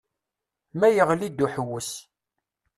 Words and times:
Ma 0.79 0.87
yeɣli-d 0.89 1.39
uḥewwes. 1.45 1.91